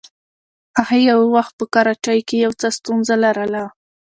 [0.77, 3.63] هغې یو وخت په کراچۍ کې څه ستونزه لرله.